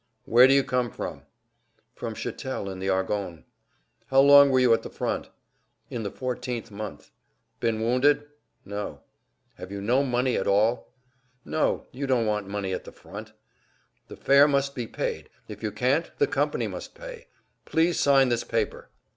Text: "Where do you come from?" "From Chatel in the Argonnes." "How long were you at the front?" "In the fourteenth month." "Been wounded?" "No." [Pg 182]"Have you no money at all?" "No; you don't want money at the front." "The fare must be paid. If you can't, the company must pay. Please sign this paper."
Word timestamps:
"Where 0.25 0.47
do 0.47 0.53
you 0.55 0.63
come 0.63 0.89
from?" 0.89 1.27
"From 1.93 2.15
Chatel 2.15 2.71
in 2.71 2.79
the 2.79 2.89
Argonnes." 2.89 3.43
"How 4.07 4.19
long 4.19 4.49
were 4.49 4.59
you 4.59 4.73
at 4.73 4.81
the 4.81 4.89
front?" 4.89 5.29
"In 5.91 6.01
the 6.01 6.09
fourteenth 6.09 6.71
month." 6.71 7.11
"Been 7.59 7.79
wounded?" 7.79 8.25
"No." 8.65 9.01
[Pg 9.57 9.65
182]"Have 9.67 9.71
you 9.73 9.81
no 9.81 10.03
money 10.03 10.35
at 10.37 10.47
all?" 10.47 10.91
"No; 11.45 11.85
you 11.91 12.07
don't 12.07 12.25
want 12.25 12.47
money 12.49 12.73
at 12.73 12.85
the 12.85 12.91
front." 12.91 13.33
"The 14.07 14.17
fare 14.17 14.47
must 14.47 14.73
be 14.73 14.87
paid. 14.87 15.29
If 15.47 15.61
you 15.61 15.71
can't, 15.71 16.09
the 16.17 16.25
company 16.25 16.65
must 16.65 16.95
pay. 16.95 17.27
Please 17.65 17.99
sign 17.99 18.29
this 18.29 18.43
paper." 18.43 18.89